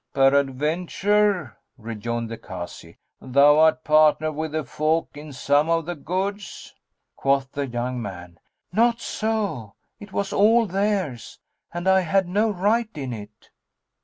[0.15, 6.73] "Peradventure," rejoined the Kazi "thou art partner with the folk in some of the goods?"
[7.15, 8.39] Quoth the young man;
[8.73, 11.37] "Not so: it was all theirs,
[11.71, 13.51] and I had no right in it."